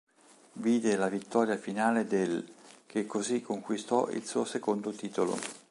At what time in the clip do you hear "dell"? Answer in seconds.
2.07-2.43